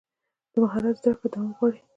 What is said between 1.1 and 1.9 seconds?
کړه دوام غواړي.